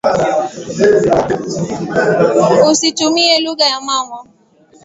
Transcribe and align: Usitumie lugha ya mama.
Usitumie 2.71 3.33
lugha 3.45 3.65
ya 3.73 3.79
mama. 3.87 4.17